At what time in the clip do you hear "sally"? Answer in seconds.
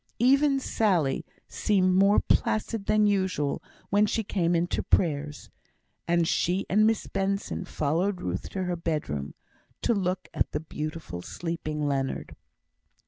0.59-1.23